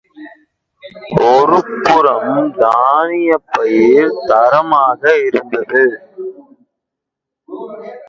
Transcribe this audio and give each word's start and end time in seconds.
ஒருபுறம் 1.23 2.35
தானியப் 2.57 3.49
பயிர் 3.51 4.17
தரமாக 4.25 5.01
இருந்தது. 5.27 5.83